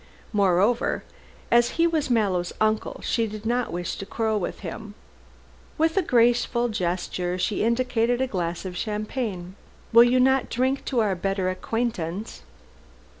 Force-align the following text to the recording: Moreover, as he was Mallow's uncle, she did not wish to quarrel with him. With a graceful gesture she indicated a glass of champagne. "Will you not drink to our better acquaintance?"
Moreover, 0.33 1.03
as 1.51 1.69
he 1.77 1.85
was 1.85 2.09
Mallow's 2.09 2.51
uncle, 2.59 3.01
she 3.03 3.27
did 3.27 3.45
not 3.45 3.71
wish 3.71 3.97
to 3.97 4.05
quarrel 4.07 4.39
with 4.39 4.61
him. 4.61 4.95
With 5.77 5.95
a 5.95 6.01
graceful 6.01 6.69
gesture 6.69 7.37
she 7.37 7.63
indicated 7.63 8.19
a 8.19 8.25
glass 8.25 8.65
of 8.65 8.75
champagne. 8.75 9.53
"Will 9.93 10.03
you 10.05 10.19
not 10.19 10.49
drink 10.49 10.85
to 10.85 11.01
our 11.01 11.13
better 11.13 11.51
acquaintance?" 11.51 12.41